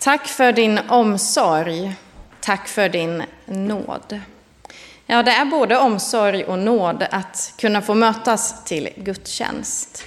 [0.00, 1.94] Tack för din omsorg.
[2.40, 4.20] Tack för din nåd.
[5.06, 10.04] Ja, det är både omsorg och nåd att kunna få mötas till gudstjänst.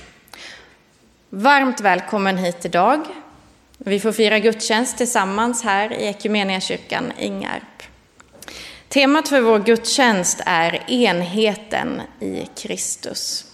[1.29, 3.01] Varmt välkommen hit idag.
[3.77, 7.83] Vi får fira gudstjänst tillsammans här i Equmeniakyrkan Ingarp.
[8.87, 13.45] Temat för vår gudstjänst är enheten i Kristus.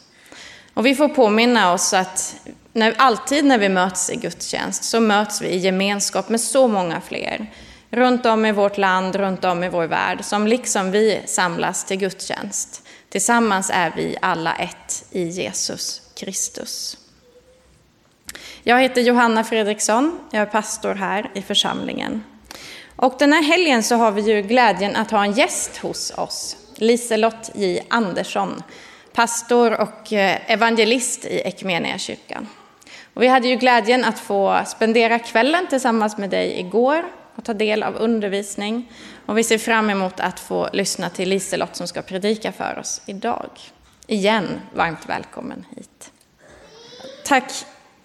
[0.74, 2.36] Och vi får påminna oss att
[2.74, 7.02] när, alltid när vi möts i gudstjänst så möts vi i gemenskap med så många
[7.02, 7.52] fler
[7.90, 11.98] runt om i vårt land, runt om i vår värld, som liksom vi samlas till
[11.98, 12.84] gudstjänst.
[13.10, 16.98] Tillsammans är vi alla ett i Jesus Kristus.
[18.64, 22.24] Jag heter Johanna Fredriksson, jag är pastor här i församlingen.
[22.96, 26.58] Och den här helgen så har vi ju glädjen att ha en gäst hos oss,
[26.76, 28.64] Liselott J Andersson,
[29.14, 32.48] pastor och eh, evangelist i Equmeniakyrkan.
[33.20, 37.04] Och vi hade ju glädjen att få spendera kvällen tillsammans med dig igår
[37.36, 38.92] och ta del av undervisning.
[39.26, 43.02] Och vi ser fram emot att få lyssna till Liselott som ska predika för oss
[43.06, 43.50] idag.
[44.08, 46.12] Igen, varmt välkommen hit.
[47.26, 47.52] Tack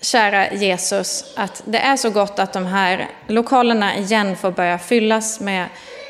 [0.00, 5.40] kära Jesus att det är så gott att de här lokalerna igen får börja fyllas
[5.40, 5.66] med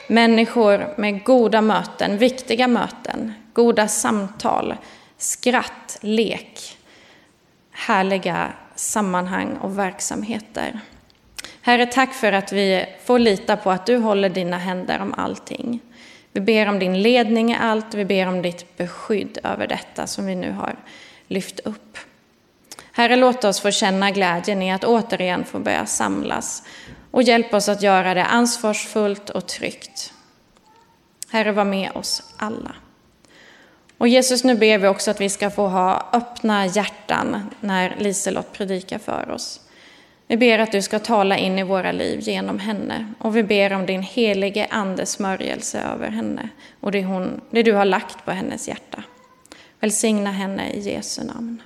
[0.09, 4.75] människor med goda möten, viktiga möten, goda samtal,
[5.19, 6.77] skratt, lek,
[7.71, 8.53] härliga
[8.85, 10.81] sammanhang och verksamheter.
[11.63, 15.81] Herre, tack för att vi får lita på att du håller dina händer om allting.
[16.33, 20.27] Vi ber om din ledning i allt, vi ber om ditt beskydd över detta som
[20.27, 20.77] vi nu har
[21.29, 21.99] lyft upp.
[22.93, 26.63] Herre, låt oss få känna glädjen i att återigen få börja samlas
[27.11, 30.13] och hjälp oss att göra det ansvarsfullt och tryggt.
[31.31, 32.75] Herre, var med oss alla.
[33.99, 38.53] Och Jesus, nu ber vi också att vi ska få ha öppna hjärtan när Liselott
[38.53, 39.61] predikar för oss.
[40.27, 43.73] Vi ber att du ska tala in i våra liv genom henne och vi ber
[43.73, 46.49] om din helige andes smörjelse över henne
[46.81, 49.03] och det, hon, det du har lagt på hennes hjärta.
[49.81, 51.63] Välsigna henne i Jesu namn.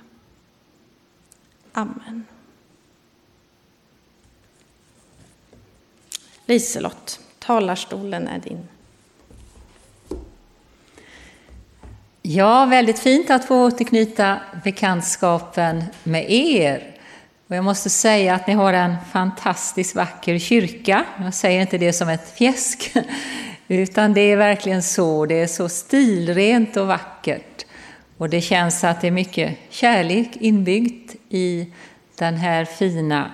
[1.71, 2.25] Amen.
[6.45, 8.67] Liselott, talarstolen är din.
[12.31, 16.83] Ja, väldigt fint att få återknyta bekantskapen med er.
[17.47, 21.05] Och jag måste säga att ni har en fantastiskt vacker kyrka.
[21.23, 22.93] Jag säger inte det som ett fjäsk,
[23.67, 25.25] utan det är verkligen så.
[25.25, 27.65] Det är så stilrent och vackert.
[28.17, 31.67] Och det känns att det är mycket kärlek inbyggt i
[32.15, 33.31] den här fina,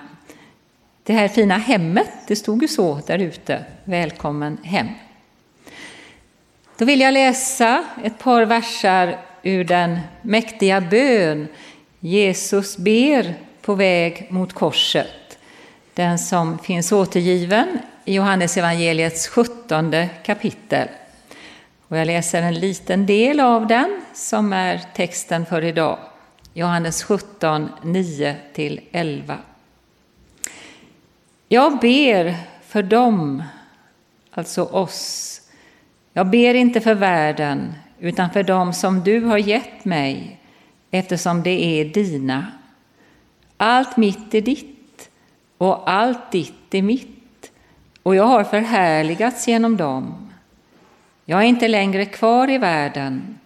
[1.02, 2.10] det här fina hemmet.
[2.28, 3.64] Det stod ju så där ute.
[3.84, 4.88] Välkommen hem.
[6.78, 11.48] Då vill jag läsa ett par versar ur den mäktiga bön
[12.00, 15.38] Jesus ber på väg mot korset.
[15.94, 19.94] Den som finns återgiven i Johannes evangeliets 17
[20.24, 20.88] kapitel.
[21.88, 25.98] Och jag läser en liten del av den som är texten för idag.
[26.54, 29.34] Johannes 17, 9-11.
[31.48, 33.42] Jag ber för dem,
[34.30, 35.40] alltså oss.
[36.16, 40.40] Jag ber inte för världen, utan för dem som du har gett mig,
[40.90, 42.46] eftersom det är dina.
[43.56, 45.10] Allt mitt är ditt
[45.58, 47.52] och allt ditt är mitt
[48.02, 50.32] och jag har förhärligats genom dem.
[51.24, 53.38] Jag är inte längre kvar i världen,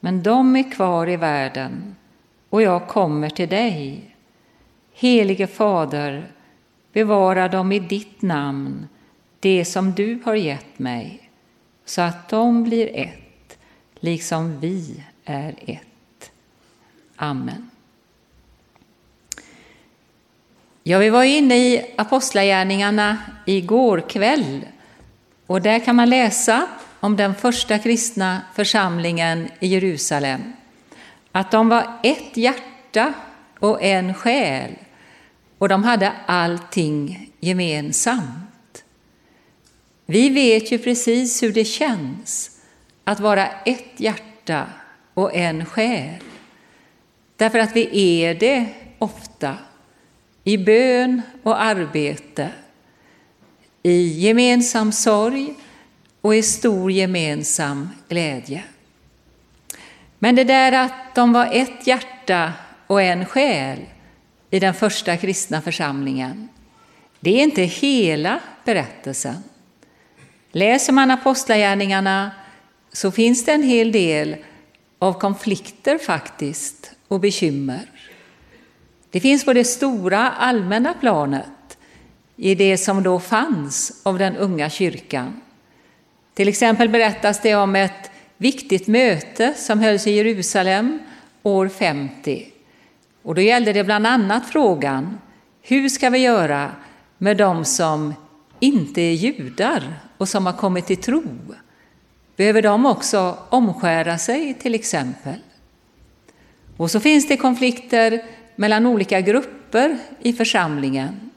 [0.00, 1.96] men de är kvar i världen
[2.50, 4.14] och jag kommer till dig.
[4.92, 6.26] Helige Fader,
[6.92, 8.88] bevara dem i ditt namn,
[9.40, 11.23] det som du har gett mig,
[11.84, 13.58] så att de blir ett,
[13.94, 16.30] liksom vi är ett.
[17.16, 17.70] Amen.
[20.82, 24.60] Ja, vi var inne i Apostlagärningarna igår kväll
[25.46, 26.66] och där kan man läsa
[27.00, 30.52] om den första kristna församlingen i Jerusalem.
[31.32, 33.14] Att de var ett hjärta
[33.58, 34.70] och en själ
[35.58, 38.53] och de hade allting gemensamt.
[40.06, 42.60] Vi vet ju precis hur det känns
[43.04, 44.66] att vara ett hjärta
[45.14, 46.20] och en själ.
[47.36, 48.66] Därför att vi är det
[48.98, 49.58] ofta
[50.44, 52.50] i bön och arbete,
[53.82, 55.54] i gemensam sorg
[56.20, 58.64] och i stor gemensam glädje.
[60.18, 62.52] Men det där att de var ett hjärta
[62.86, 63.78] och en själ
[64.50, 66.48] i den första kristna församlingen,
[67.20, 69.34] det är inte hela berättelsen.
[70.56, 72.30] Läser man Apostlagärningarna
[72.92, 74.36] så finns det en hel del
[74.98, 77.90] av konflikter faktiskt och bekymmer.
[79.10, 81.78] Det finns på det stora allmänna planet
[82.36, 85.40] i det som då fanns av den unga kyrkan.
[86.34, 90.98] Till exempel berättas det om ett viktigt möte som hölls i Jerusalem
[91.42, 92.46] år 50.
[93.22, 95.18] Och då gällde det bland annat frågan
[95.62, 96.70] hur ska vi göra
[97.18, 98.14] med de som
[98.64, 99.82] inte är judar
[100.18, 101.24] och som har kommit till tro?
[102.36, 105.34] Behöver de också omskära sig till exempel?
[106.76, 108.24] Och så finns det konflikter
[108.56, 111.30] mellan olika grupper i församlingen.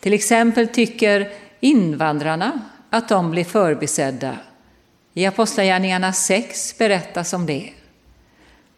[0.00, 2.60] Till exempel tycker invandrarna
[2.90, 4.36] att de blir förbisedda.
[5.14, 7.70] I Apostlagärningarna 6 berättas om det.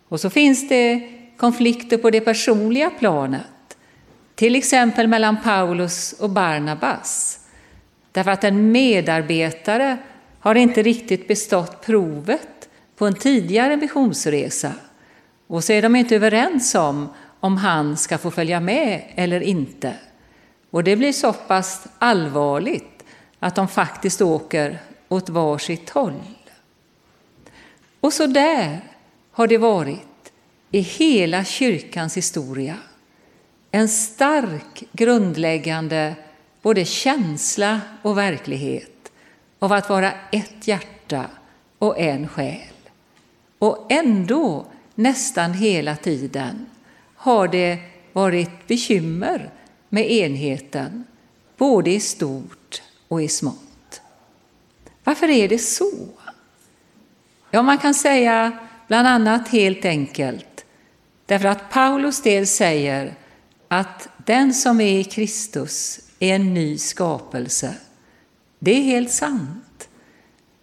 [0.09, 3.77] Och så finns det konflikter på det personliga planet,
[4.35, 7.41] till exempel mellan Paulus och Barnabas.
[8.15, 9.99] Därför att en medarbetare
[10.41, 14.73] har inte riktigt bestått provet på en tidigare missionsresa.
[15.47, 17.09] Och så är de inte överens om
[17.41, 19.95] om han ska få följa med eller inte.
[20.71, 23.05] Och det blir så pass allvarligt
[23.39, 24.79] att de faktiskt åker
[25.09, 26.21] åt varsitt håll.
[28.01, 28.81] Och så där
[29.33, 30.33] har det varit
[30.71, 32.77] i hela kyrkans historia.
[33.71, 36.15] En stark grundläggande
[36.65, 39.13] både känsla och verklighet
[39.59, 41.27] av att vara ett hjärta
[41.79, 42.73] och en själ.
[43.59, 46.67] Och ändå nästan hela tiden
[47.17, 47.79] har det
[48.13, 49.51] varit bekymmer
[49.89, 51.05] med enheten,
[51.57, 54.01] både i stort och i smått.
[55.05, 56.09] Varför är det så?
[57.51, 58.59] Ja, man kan säga
[58.89, 60.65] bland annat helt enkelt
[61.27, 63.15] därför att Paulus del säger
[63.69, 67.75] att den som är i Kristus är en ny skapelse.
[68.59, 69.89] Det är helt sant.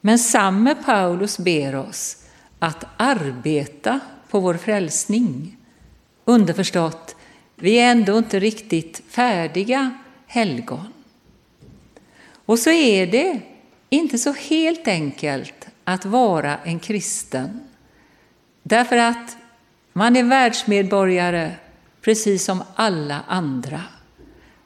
[0.02, 2.18] Men samme Paulus ber oss
[2.60, 4.00] att arbeta
[4.30, 5.58] på vår frälsning.
[6.26, 7.16] Underförstått,
[7.56, 10.94] vi är ändå inte riktigt färdiga helgon.
[12.46, 13.40] Och så är det
[13.90, 17.60] inte så helt enkelt att vara en kristen.
[18.64, 19.38] Därför att
[19.94, 21.52] man är världsmedborgare
[22.02, 23.82] precis som alla andra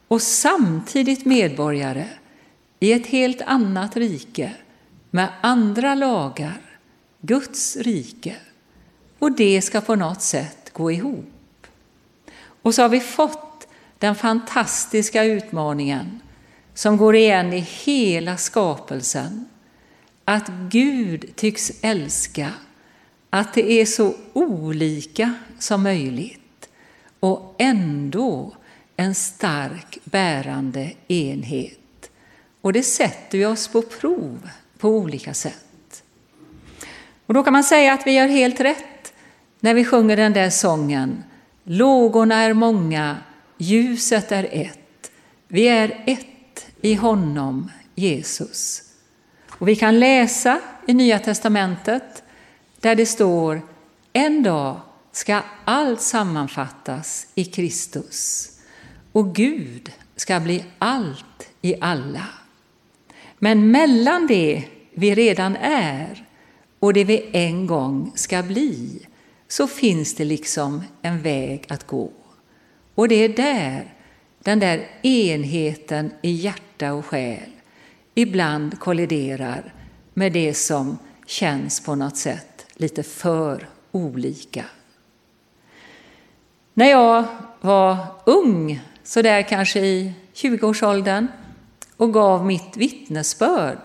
[0.08, 2.08] och samtidigt medborgare
[2.80, 4.56] i ett helt annat rike
[5.12, 6.62] med andra lagar,
[7.22, 8.36] Guds rike.
[9.20, 11.68] Och det ska på något sätt gå ihop.
[12.62, 13.68] Och så har vi fått
[14.00, 16.20] den fantastiska utmaningen
[16.74, 19.46] som går igen i hela skapelsen.
[20.26, 22.52] Att Gud tycks älska
[23.30, 26.70] att det är så olika som möjligt
[27.20, 28.54] och ändå
[28.96, 32.10] en stark bärande enhet.
[32.62, 36.04] Och det sätter vi oss på prov på olika sätt.
[37.26, 39.14] Och då kan man säga att vi gör helt rätt
[39.60, 41.24] när vi sjunger den där sången
[41.68, 43.18] Lågorna är många,
[43.58, 45.12] ljuset är ett.
[45.48, 48.82] Vi är ett i honom, Jesus.
[49.50, 52.24] Och vi kan läsa i Nya testamentet
[52.80, 53.62] där det står
[54.14, 54.80] en dag
[55.12, 58.52] ska allt sammanfattas i Kristus
[59.16, 62.28] och Gud ska bli allt i alla.
[63.40, 64.64] Men mellan det
[64.94, 66.26] vi redan är
[66.80, 69.06] och det vi en gång ska bli
[69.48, 72.12] så finns det liksom en väg att gå.
[72.96, 73.94] Och det är där
[74.40, 77.50] den där enheten i hjärta och själ
[78.16, 79.74] ibland kolliderar
[80.14, 84.66] med det som känns på något sätt lite för olika.
[86.74, 87.26] När jag
[87.62, 91.28] var ung, så där kanske i 20-årsåldern,
[91.98, 93.78] och gav mitt vittnesbörd,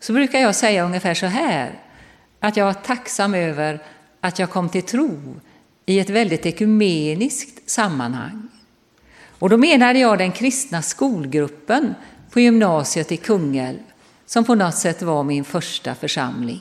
[0.00, 1.80] så brukar jag säga ungefär så här,
[2.40, 3.80] att jag var tacksam över
[4.20, 5.20] att jag kom till tro
[5.86, 8.48] i ett väldigt ekumeniskt sammanhang.
[9.38, 11.94] Och då menade jag den kristna skolgruppen
[12.30, 13.78] på gymnasiet i Kungälv,
[14.26, 16.60] som på något sätt var min första församling.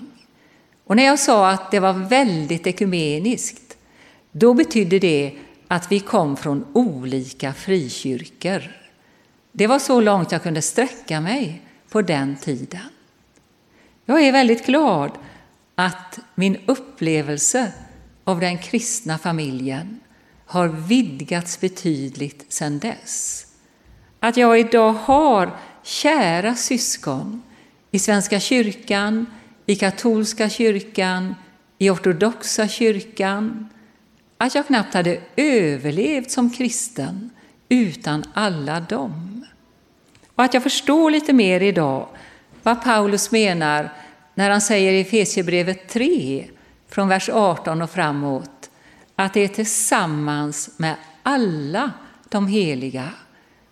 [0.85, 3.77] Och när jag sa att det var väldigt ekumeniskt,
[4.31, 5.33] då betydde det
[5.71, 8.61] att vi kom från olika frikyrkor.
[9.51, 12.89] Det var så långt jag kunde sträcka mig på den tiden.
[14.05, 15.11] Jag är väldigt glad
[15.75, 17.73] att min upplevelse
[18.23, 19.99] av den kristna familjen
[20.45, 23.45] har vidgats betydligt sedan dess.
[24.19, 27.41] Att jag idag har kära syskon
[27.91, 29.25] i Svenska kyrkan,
[29.65, 31.35] i katolska kyrkan,
[31.77, 33.69] i ortodoxa kyrkan.
[34.41, 37.29] Att jag knappt hade överlevt som kristen
[37.69, 39.45] utan alla dem.
[40.35, 42.07] Och att jag förstår lite mer idag
[42.63, 43.93] vad Paulus menar
[44.35, 46.47] när han säger i Efesierbrevet 3,
[46.89, 48.69] från vers 18 och framåt,
[49.15, 51.91] att det är tillsammans med alla
[52.29, 53.09] de heliga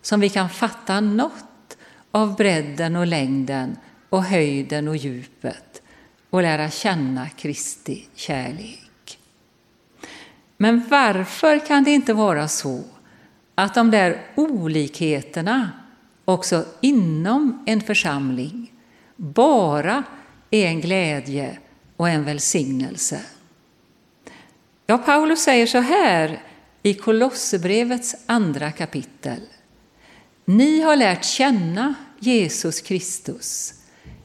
[0.02, 1.76] som vi kan fatta något
[2.10, 3.76] av bredden och längden
[4.08, 5.82] och höjden och djupet
[6.30, 8.89] och lära känna Kristi kärlek.
[10.62, 12.82] Men varför kan det inte vara så
[13.54, 15.70] att de där olikheterna
[16.24, 18.72] också inom en församling
[19.16, 20.02] bara
[20.50, 21.58] är en glädje
[21.96, 23.20] och en välsignelse?
[24.86, 26.42] Ja, Paulus säger så här
[26.82, 29.40] i Kolosserbrevets andra kapitel.
[30.44, 33.74] Ni har lärt känna Jesus Kristus.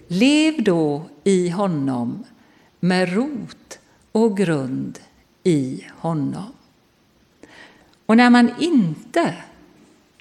[0.08, 2.24] Lev då i honom
[2.80, 3.80] med rot
[4.12, 5.00] och grund
[5.46, 6.52] i honom.
[8.06, 9.34] Och när man inte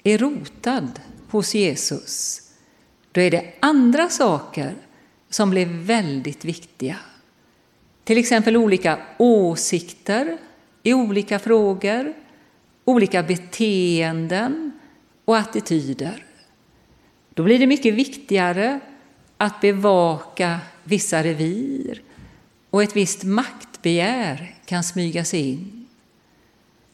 [0.03, 2.41] är rotad hos Jesus,
[3.11, 4.75] då är det andra saker
[5.29, 6.97] som blir väldigt viktiga.
[8.03, 10.37] Till exempel olika åsikter
[10.83, 12.13] i olika frågor,
[12.85, 14.71] olika beteenden
[15.25, 16.25] och attityder.
[17.33, 18.79] Då blir det mycket viktigare
[19.37, 22.01] att bevaka vissa revir
[22.75, 25.87] och ett visst maktbegär kan smyga sig in.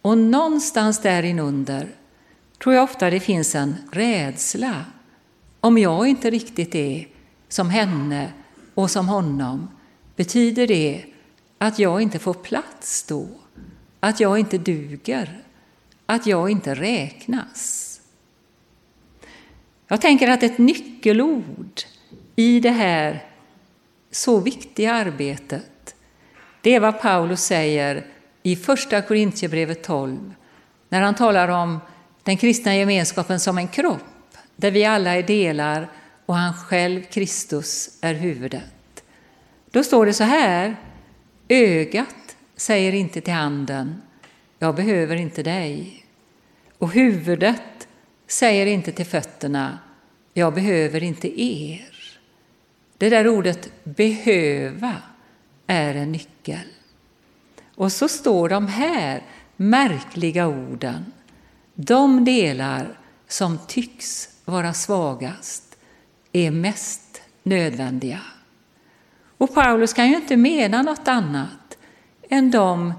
[0.01, 1.87] Och någonstans där inunder
[2.63, 4.85] tror jag ofta det finns en rädsla.
[5.59, 7.07] Om jag inte riktigt är
[7.49, 8.33] som henne
[8.73, 9.69] och som honom,
[10.15, 11.05] betyder det
[11.57, 13.27] att jag inte får plats då?
[13.99, 15.43] Att jag inte duger?
[16.05, 18.01] Att jag inte räknas?
[19.87, 21.81] Jag tänker att ett nyckelord
[22.35, 23.25] i det här
[24.11, 25.70] så viktiga arbetet,
[26.61, 28.05] det är vad Paulus säger
[28.43, 30.33] i Första Korintierbrevet 12,
[30.89, 31.79] när han talar om
[32.23, 35.89] den kristna gemenskapen som en kropp, där vi alla är delar
[36.25, 39.03] och han själv, Kristus, är huvudet.
[39.71, 40.75] Då står det så här,
[41.47, 44.01] ögat säger inte till handen,
[44.59, 46.05] jag behöver inte dig.
[46.77, 47.87] Och huvudet
[48.27, 49.79] säger inte till fötterna,
[50.33, 52.19] jag behöver inte er.
[52.97, 54.95] Det där ordet behöva
[55.67, 56.67] är en nyckel nyckel.
[57.75, 59.23] Och så står de här
[59.55, 61.05] märkliga orden.
[61.75, 65.77] De delar som tycks vara svagast
[66.31, 68.21] är mest nödvändiga.
[69.37, 71.77] Och Paulus kan ju inte mena något annat
[72.29, 72.93] än de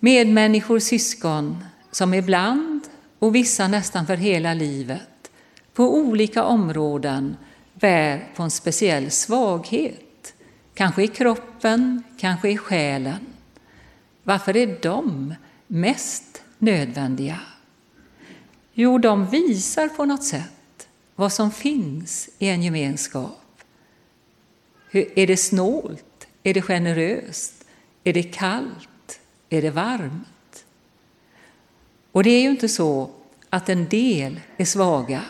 [0.00, 2.80] medmänniskor, syskon, som ibland
[3.18, 5.30] och vissa nästan för hela livet
[5.74, 7.36] på olika områden
[7.74, 10.09] bär på en speciell svaghet.
[10.80, 13.26] Kanske i kroppen, kanske i själen.
[14.22, 15.34] Varför är de
[15.66, 17.40] mest nödvändiga?
[18.72, 23.62] Jo, de visar på något sätt vad som finns i en gemenskap.
[24.92, 26.28] Är det snålt?
[26.42, 27.64] Är det generöst?
[28.04, 29.20] Är det kallt?
[29.50, 30.64] Är det varmt?
[32.12, 33.10] Och det är ju inte så
[33.50, 35.22] att en del är svaga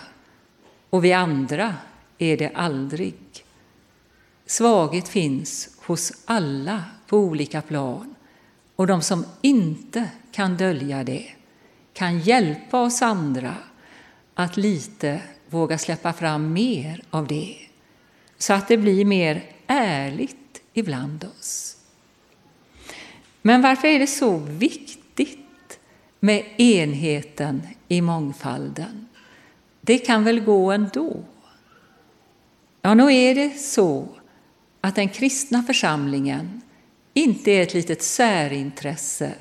[0.90, 1.74] och vi andra
[2.18, 3.14] är det aldrig.
[4.50, 8.14] Svaghet finns hos alla på olika plan
[8.76, 11.26] och de som inte kan dölja det
[11.92, 13.54] kan hjälpa oss andra
[14.34, 17.56] att lite våga släppa fram mer av det
[18.38, 21.76] så att det blir mer ärligt ibland oss.
[23.42, 25.78] Men varför är det så viktigt
[26.20, 29.08] med enheten i mångfalden?
[29.80, 31.24] Det kan väl gå ändå?
[32.82, 34.08] Ja, nog är det så
[34.80, 36.60] att den kristna församlingen
[37.14, 39.34] inte är ett litet särintresse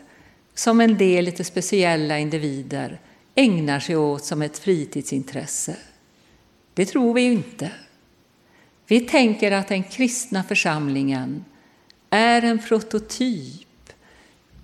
[0.53, 2.99] som en del lite speciella individer
[3.35, 5.77] ägnar sig åt som ett fritidsintresse.
[6.73, 7.71] Det tror vi ju inte.
[8.87, 11.45] Vi tänker att den kristna församlingen
[12.09, 13.93] är en prototyp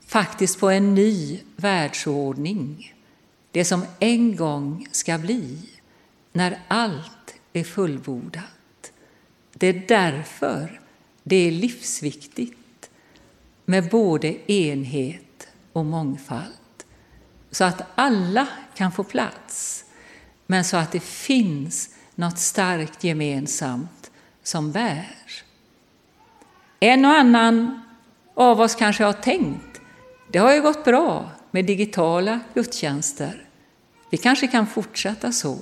[0.05, 2.94] faktiskt på en ny världsordning.
[3.51, 5.60] Det som en gång ska bli
[6.34, 8.54] när allt är fullbordat.
[9.57, 10.81] Det är därför
[11.24, 12.89] det är livsviktigt
[13.65, 16.53] med både enhet och mångfald.
[17.51, 19.85] Så att alla kan få plats,
[20.47, 24.12] men så att det finns något starkt gemensamt
[24.43, 25.15] som bär.
[26.79, 27.81] En och annan
[28.33, 29.81] av oss kanske har tänkt,
[30.31, 33.47] det har ju gått bra med digitala gudstjänster.
[34.09, 35.57] Vi kanske kan fortsätta så.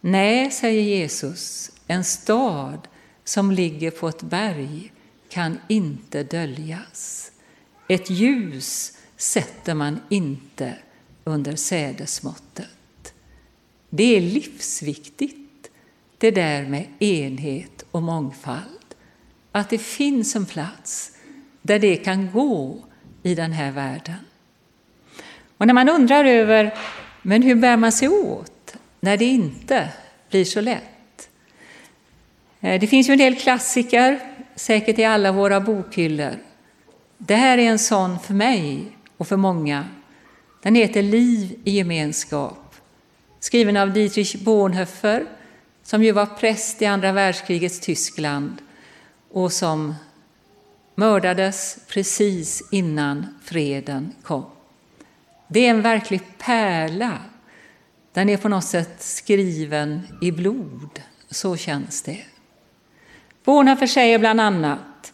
[0.00, 2.88] Nej, säger Jesus, en stad
[3.24, 4.92] som ligger på ett berg
[5.28, 7.32] kan inte döljas.
[7.88, 10.74] Ett ljus sätter man inte
[11.24, 13.14] under sädesmåttet.
[13.90, 15.70] Det är livsviktigt,
[16.18, 18.94] det där med enhet och mångfald.
[19.52, 21.12] Att det finns en plats
[21.62, 22.78] där det kan gå
[23.22, 24.20] i den här världen.
[25.56, 26.78] Och när man undrar över
[27.22, 28.52] men hur bär man sig åt?
[29.00, 29.88] när det inte
[30.30, 30.82] blir så lätt.
[32.60, 34.20] Eh, det finns ju en del klassiker,
[34.54, 36.36] säkert i alla våra bokhyllor.
[37.18, 39.84] Det här är en sån för mig och för många.
[40.62, 42.74] Den heter Liv i gemenskap,
[43.40, 45.26] skriven av Dietrich Bonhoeffer,
[45.82, 48.56] som ju var präst i andra världskrigets Tyskland
[49.30, 49.94] och som
[50.94, 54.44] mördades precis innan freden kom.
[55.48, 57.18] Det är en verklig pärla.
[58.12, 61.00] Den är på något sätt skriven i blod,
[61.30, 62.24] så känns det.
[63.44, 65.12] Bonhoeffer säger bland annat,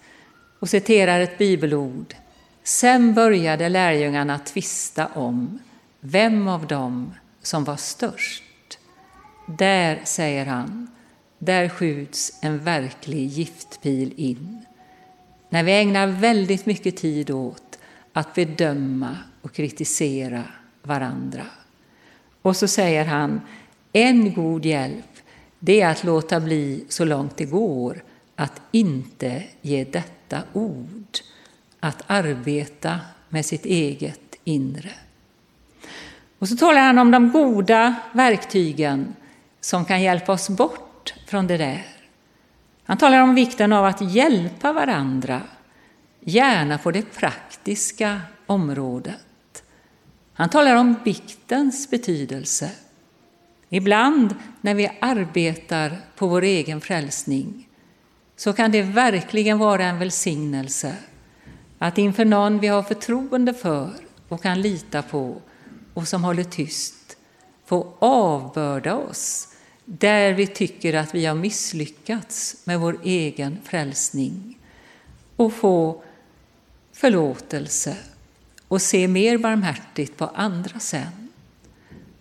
[0.59, 2.14] och citerar ett bibelord,
[2.66, 5.59] Sen började lärjungarna tvista om
[6.00, 8.78] vem av dem som var störst.
[9.47, 10.90] Där, säger han,
[11.38, 14.64] där skjuts en verklig giftpil in.
[15.49, 17.78] När vi ägnar väldigt mycket tid åt
[18.12, 20.43] att bedöma och kritisera
[20.83, 21.47] varandra.
[22.43, 23.40] Och så säger han,
[23.93, 25.19] en god hjälp,
[25.59, 28.02] det är att låta bli så långt det går
[28.36, 31.18] att inte ge detta ord,
[31.80, 34.90] att arbeta med sitt eget inre.
[36.38, 39.14] Och så talar han om de goda verktygen
[39.60, 41.86] som kan hjälpa oss bort från det där.
[42.84, 45.40] Han talar om vikten av att hjälpa varandra,
[46.20, 49.62] gärna på det praktiska området.
[50.34, 52.70] Han talar om biktens betydelse.
[53.68, 57.68] Ibland när vi arbetar på vår egen frälsning
[58.36, 60.96] så kan det verkligen vara en välsignelse
[61.78, 63.90] att inför någon vi har förtroende för
[64.28, 65.36] och kan lita på
[65.94, 67.16] och som håller tyst
[67.66, 69.48] få avbörda oss
[69.84, 74.58] där vi tycker att vi har misslyckats med vår egen frälsning
[75.36, 76.02] och få
[76.92, 77.96] förlåtelse
[78.68, 81.28] och se mer barmhärtigt på andra sen.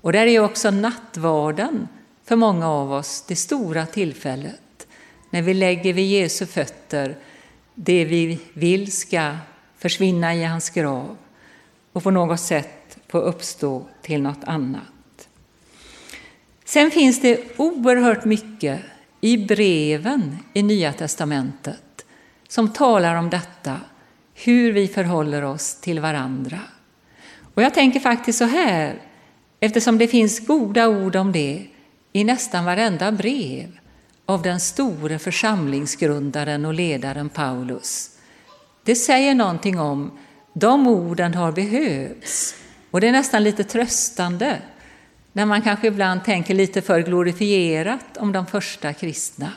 [0.02, 1.88] Och där är också nattvarden
[2.24, 4.63] för många av oss det stora tillfället
[5.34, 7.16] när vi lägger vid Jesu fötter
[7.76, 9.38] det vi vill ska
[9.78, 11.18] försvinna i hans grav
[11.94, 15.28] och på något sätt få uppstå till något annat.
[16.66, 18.80] Sen finns det oerhört mycket
[19.22, 22.06] i breven i Nya testamentet
[22.48, 23.78] som talar om detta,
[24.34, 26.60] hur vi förhåller oss till varandra.
[27.54, 29.02] Och jag tänker faktiskt så här,
[29.60, 31.66] eftersom det finns goda ord om det
[32.12, 33.80] i nästan varenda brev
[34.26, 38.10] av den store församlingsgrundaren och ledaren Paulus.
[38.84, 40.12] Det säger någonting om
[40.54, 42.56] de orden har behövts
[42.92, 44.62] och det är nästan lite tröstande
[45.34, 49.50] när man kanske ibland tänker lite för glorifierat om de första kristna.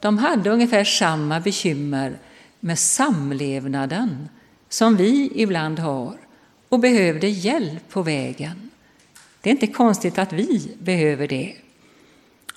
[0.00, 2.18] De hade ungefär samma bekymmer
[2.60, 4.28] med samlevnaden
[4.68, 6.16] som vi ibland har
[6.68, 8.70] och behövde hjälp på vägen.
[9.40, 11.56] Det är inte konstigt att vi behöver det.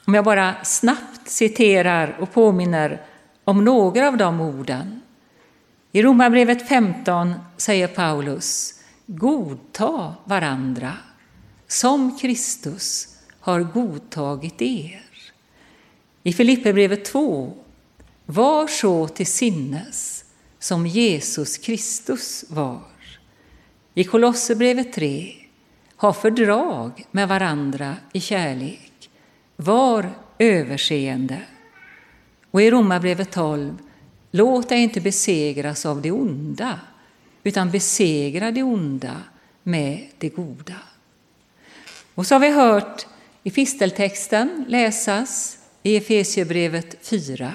[0.05, 3.01] Om jag bara snabbt citerar och påminner
[3.43, 5.01] om några av de orden.
[5.91, 8.73] I Romarbrevet 15 säger Paulus,
[9.05, 10.93] godta varandra
[11.67, 13.07] som Kristus
[13.39, 15.05] har godtagit er.
[16.23, 17.53] I Filipperbrevet 2,
[18.25, 20.25] var så till sinnes
[20.59, 22.81] som Jesus Kristus var.
[23.93, 25.33] I Kolosserbrevet 3,
[25.95, 29.09] ha fördrag med varandra i kärlek,
[29.55, 31.41] var överseende.
[32.51, 33.77] Och i Romarbrevet 12,
[34.31, 36.79] låt dig inte besegras av det onda,
[37.43, 39.15] utan besegra det onda
[39.63, 40.75] med det goda.
[42.15, 43.05] Och så har vi hört
[43.43, 47.53] episteltexten läsas i Efesiebrevet 4.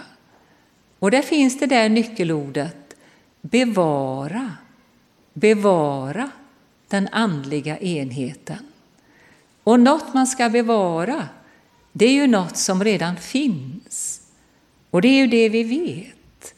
[0.98, 2.96] Och där finns det där nyckelordet
[3.40, 4.52] bevara,
[5.32, 6.30] bevara
[6.88, 8.66] den andliga enheten.
[9.64, 11.28] Och något man ska bevara,
[11.98, 14.20] det är ju något som redan finns.
[14.90, 16.54] Och det är ju det vi vet,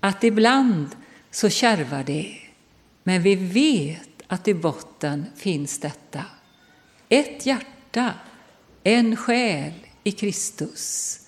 [0.00, 0.88] att ibland
[1.30, 2.36] så kärvar det,
[3.02, 6.24] men vi vet att i botten finns detta.
[7.08, 8.14] Ett hjärta,
[8.82, 9.72] en själ
[10.04, 11.18] i Kristus.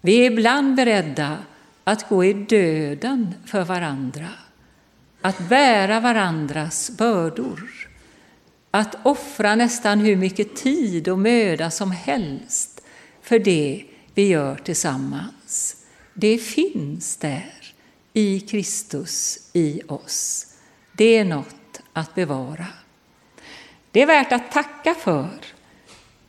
[0.00, 1.38] Vi är ibland beredda
[1.84, 4.28] att gå i döden för varandra,
[5.20, 7.88] att bära varandras bördor,
[8.70, 12.69] att offra nästan hur mycket tid och möda som helst
[13.30, 15.76] för det vi gör tillsammans.
[16.14, 17.54] Det finns där
[18.12, 20.46] i Kristus, i oss.
[20.92, 22.66] Det är något att bevara.
[23.90, 25.28] Det är värt att tacka för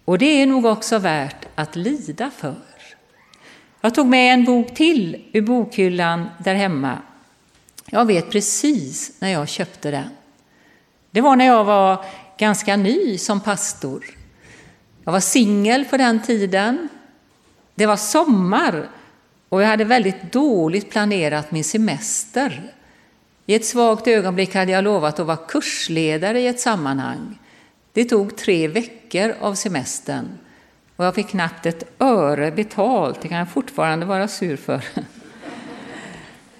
[0.06, 2.62] och det är nog också värt att lida för.
[3.82, 6.98] Jag tog med en bok till ur bokhyllan där hemma.
[7.86, 10.10] Jag vet precis när jag köpte den.
[11.12, 12.06] Det var när jag var
[12.38, 14.21] ganska ny som pastor.
[15.06, 16.90] Jag var singel på den tiden.
[17.76, 18.90] Det var sommar
[19.50, 22.74] och jag hade väldigt dåligt planerat min semester.
[23.46, 27.40] I ett svagt ögonblick hade jag lovat att vara kursledare i ett sammanhang.
[27.94, 30.38] Det tog tre veckor av semestern
[30.96, 33.22] och jag fick knappt ett öre betalt.
[33.22, 34.82] Det kan jag fortfarande vara sur för.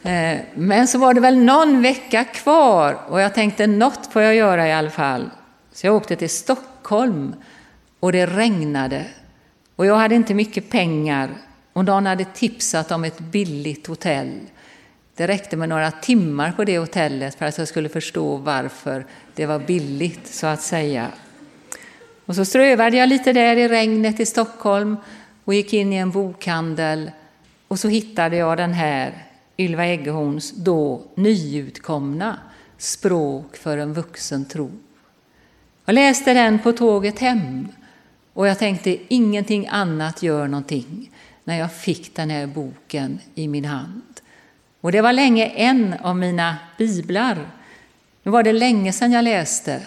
[0.04, 4.36] Eh, men så var det väl någon vecka kvar och jag tänkte något får jag
[4.36, 5.30] göra i alla fall.
[5.73, 7.36] Så jag åkte till Stockholm
[8.01, 9.05] och det regnade
[9.75, 11.29] och jag hade inte mycket pengar
[11.73, 14.39] och någon hade tipsat om ett billigt hotell.
[15.15, 19.45] Det räckte med några timmar på det hotellet för att jag skulle förstå varför det
[19.45, 21.07] var billigt, så att säga.
[22.25, 24.97] Och så strövade jag lite där i regnet i Stockholm
[25.45, 27.11] och gick in i en bokhandel
[27.67, 32.37] och så hittade jag den här Ylva Eggehorns då nyutkomna
[32.77, 34.71] Språk för en vuxen tro.
[35.85, 37.67] Jag läste den på tåget hem
[38.34, 41.12] och jag tänkte ingenting annat gör någonting
[41.44, 44.22] när jag fick den här boken i min hand.
[44.82, 47.38] Och det var länge en av mina biblar.
[48.24, 49.82] Nu var det länge sedan jag läste,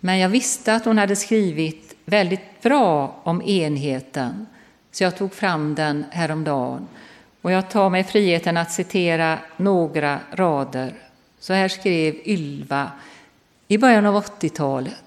[0.00, 4.46] men jag visste att hon hade skrivit väldigt bra om enheten,
[4.92, 6.88] så jag tog fram den häromdagen.
[7.42, 10.94] Och jag tar mig friheten att citera några rader.
[11.38, 12.90] Så här skrev Ylva
[13.68, 15.03] i början av 80-talet.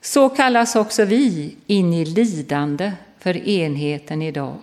[0.00, 4.58] Så kallas också vi in i lidande för enheten idag.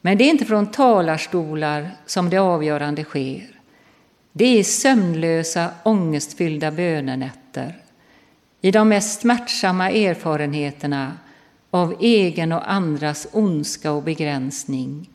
[0.00, 3.60] Men det är inte från talarstolar som det avgörande sker.
[4.32, 7.76] Det är sömnlösa, ångestfyllda bönenätter.
[8.60, 11.12] I de mest smärtsamma erfarenheterna
[11.70, 15.10] av egen och andras ondska och begränsning.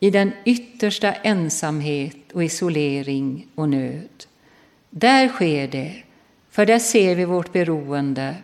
[0.00, 4.24] I den yttersta ensamhet och isolering och nöd.
[4.90, 5.92] Där sker det,
[6.50, 8.34] för där ser vi vårt beroende.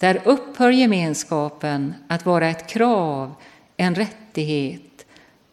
[0.00, 3.34] Där upphör gemenskapen att vara ett krav,
[3.76, 5.06] en rättighet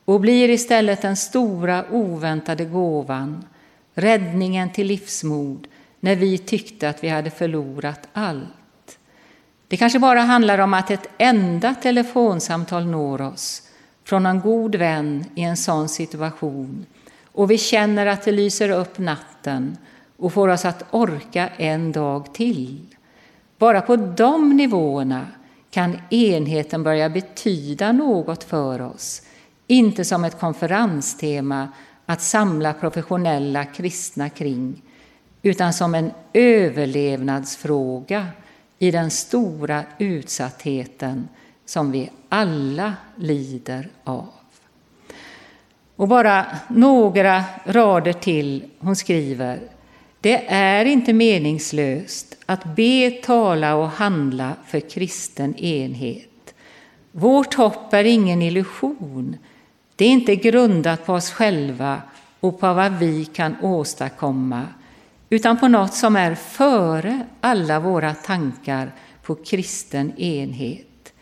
[0.06, 3.46] och blir istället den stora oväntade gåvan,
[3.94, 5.68] räddningen till livsmod
[6.00, 9.00] när vi tyckte att vi hade förlorat allt.
[9.68, 13.64] Det kanske bara handlar om att ett enda telefonsamtal når oss
[14.04, 16.86] från en god vän i en sån situation
[17.24, 19.78] och vi känner att det lyser upp natten
[20.18, 22.96] och får oss att orka en dag till.
[23.58, 25.28] Bara på de nivåerna
[25.70, 29.22] kan enheten börja betyda något för oss
[29.68, 31.68] inte som ett konferenstema
[32.06, 34.82] att samla professionella kristna kring,
[35.42, 38.28] utan som en överlevnadsfråga
[38.80, 41.28] i den stora utsattheten
[41.66, 44.28] som vi alla lider av.
[45.96, 48.70] Och bara några rader till.
[48.80, 49.60] Hon skriver
[50.22, 56.54] det är inte meningslöst att be, tala och handla för kristen enhet.
[57.12, 59.38] Vårt hopp är ingen illusion
[59.98, 62.02] det är inte grundat på oss själva
[62.40, 64.66] och på vad vi kan åstadkomma,
[65.30, 68.92] utan på något som är före alla våra tankar
[69.24, 71.14] på kristen enhet.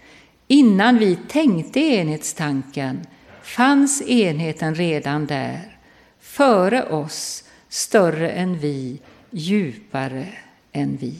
[0.48, 3.06] Innan vi tänkte enhetstanken
[3.44, 5.78] fanns enheten redan där,
[6.20, 7.44] före oss,
[7.76, 9.00] större än vi,
[9.32, 10.28] djupare
[10.72, 11.18] än vi.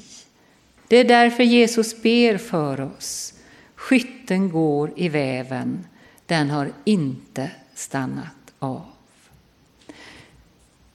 [0.88, 3.34] Det är därför Jesus ber för oss.
[3.76, 5.86] Skytten går i väven
[6.26, 8.86] den har inte stannat av.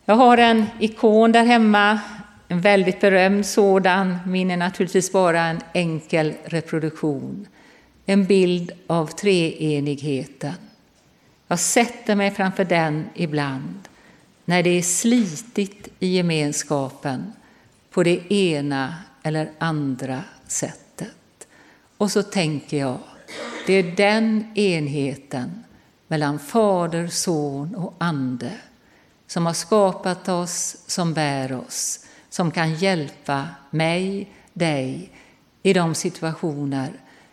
[0.04, 2.00] Jag har en ikon där hemma,
[2.48, 4.18] en väldigt berömd sådan.
[4.26, 7.46] Min är naturligtvis bara en enkel reproduktion.
[8.06, 10.54] En bild av treenigheten.
[11.48, 13.89] Jag sätter mig framför den ibland
[14.50, 17.32] när det är slitigt i gemenskapen
[17.90, 21.46] på det ena eller andra sättet.
[21.96, 22.98] Och så tänker jag,
[23.66, 25.64] det är den enheten
[26.08, 28.52] mellan Fader, Son och Ande
[29.26, 35.12] som har skapat oss, som bär oss, som kan hjälpa mig, dig
[35.62, 36.92] i de situationer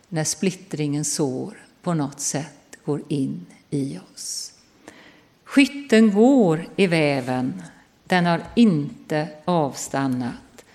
[0.09, 4.53] när splittringens sår på något sätt går in i oss.
[5.57, 7.61] Skytten går i väven,
[8.03, 10.65] den har inte avstannat.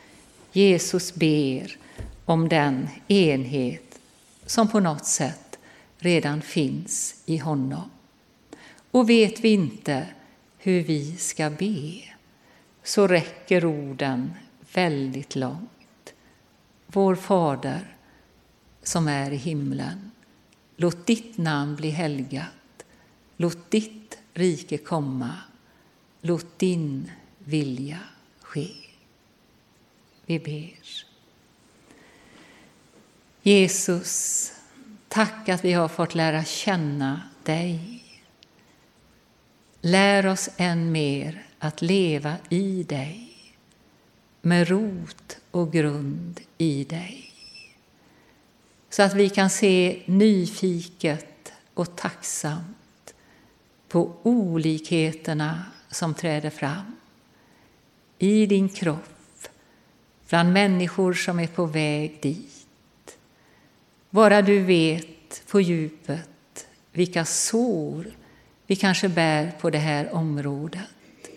[0.53, 1.77] Jesus ber
[2.25, 3.99] om den enhet
[4.47, 5.59] som på något sätt
[5.99, 7.91] redan finns i honom.
[8.91, 10.07] Och vet vi inte
[10.59, 11.93] hur vi ska be
[12.83, 14.33] så räcker orden
[14.75, 16.13] väldigt långt.
[16.87, 17.97] Vår Fader
[18.83, 20.11] som är i himlen.
[20.77, 22.85] Låt ditt namn bli helgat.
[23.37, 24.02] Låt ditt
[24.35, 25.35] rike komma.
[26.21, 27.99] Låt din vilja
[28.41, 28.69] ske.
[30.27, 31.07] Vi ber.
[33.43, 34.53] Jesus,
[35.09, 38.05] tack att vi har fått lära känna dig.
[39.81, 43.29] Lär oss än mer att leva i dig,
[44.41, 47.33] med rot och grund i dig.
[48.91, 52.82] Så att vi kan se nyfiket och tacksamt
[53.93, 56.97] på olikheterna som träder fram
[58.19, 59.49] i din kropp,
[60.29, 63.17] bland människor som är på väg dit.
[64.11, 68.05] Bara du vet på djupet vilka sår
[68.67, 71.31] vi kanske bär på det här området.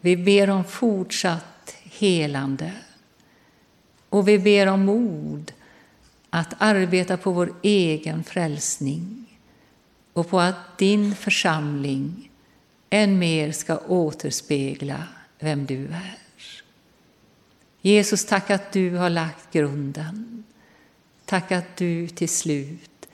[0.00, 2.72] Vi ber om fortsatt helande
[4.08, 5.52] och vi ber om mod
[6.30, 9.31] att arbeta på vår egen frälsning
[10.12, 12.30] och på att din församling
[12.90, 16.18] än mer ska återspegla vem du är.
[17.80, 20.44] Jesus, tack att du har lagt grunden.
[21.24, 23.08] Tack att du till slut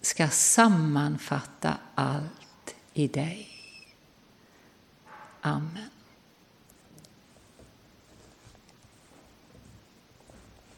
[0.00, 3.48] ska sammanfatta allt i dig.
[5.40, 5.99] Amen.